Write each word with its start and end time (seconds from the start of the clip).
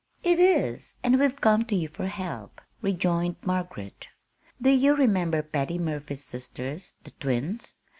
"It 0.23 0.39
is, 0.39 0.95
and 1.03 1.19
we've 1.19 1.39
come 1.39 1.63
to 1.65 1.75
you 1.75 1.87
for 1.87 2.07
help," 2.07 2.59
rejoined 2.81 3.35
Margaret. 3.45 4.07
"Do 4.59 4.71
you 4.71 4.95
remember 4.95 5.43
Patty 5.43 5.77
Murphy's 5.77 6.25
sisters, 6.25 6.95
the 7.03 7.11
twins? 7.11 7.75